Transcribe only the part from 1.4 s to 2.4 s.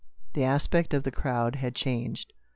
had changed.